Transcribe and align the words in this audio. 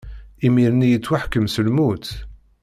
Imir-nni 0.45 0.85
i 0.87 0.91
yettwaḥkem 0.91 1.45
s 1.53 1.55
lmut. 1.67 2.07